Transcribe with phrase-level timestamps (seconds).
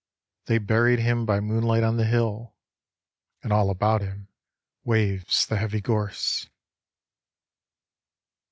[0.45, 2.55] They buried him by moonlight on the hill,
[3.43, 4.29] And all about him
[4.83, 6.47] waves the heavy gorse.